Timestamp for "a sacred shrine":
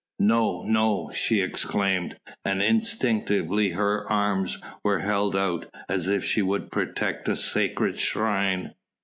7.27-8.73